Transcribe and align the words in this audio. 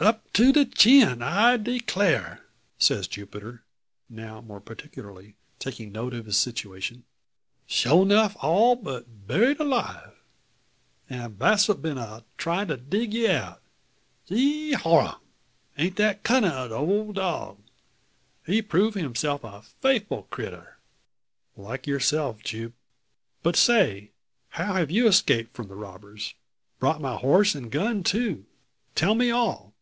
"Up 0.00 0.32
to 0.32 0.52
de 0.52 0.64
chin 0.64 1.22
I 1.22 1.56
declar'!" 1.56 2.42
says 2.78 3.06
Jupiter, 3.06 3.62
now 4.08 4.40
more 4.40 4.60
particularly 4.60 5.36
taking 5.60 5.92
note 5.92 6.12
of 6.12 6.26
his 6.26 6.36
situation, 6.36 7.04
"Sure 7.68 8.02
enough, 8.02 8.36
all 8.42 8.74
but 8.74 9.28
buried 9.28 9.60
'live. 9.60 10.12
An' 11.08 11.34
Brasfort 11.36 11.80
been 11.80 11.96
a 11.98 12.24
tryin' 12.36 12.66
to 12.68 12.76
dig 12.76 13.14
ye 13.14 13.28
out! 13.28 13.62
Geehorum! 14.28 15.14
Aint 15.78 15.94
that 15.96 16.24
cunnin' 16.24 16.50
o' 16.50 16.66
the 16.66 16.74
ole 16.74 17.12
dog? 17.12 17.60
He 18.44 18.56
have 18.56 18.68
prove 18.68 18.94
himself 18.94 19.44
a 19.44 19.62
faithful 19.62 20.24
critter." 20.24 20.78
"Like 21.56 21.86
yourself, 21.86 22.42
Jupe. 22.42 22.74
But 23.44 23.54
say! 23.54 24.10
How 24.50 24.74
have 24.74 24.90
you 24.90 25.06
escaped 25.06 25.54
from 25.54 25.68
the 25.68 25.76
robbers? 25.76 26.34
Brought 26.80 27.00
my 27.00 27.14
horse 27.16 27.54
and 27.54 27.70
gun 27.70 28.02
too! 28.02 28.44
Tell 28.96 29.14
me 29.14 29.30
all!" 29.30 29.72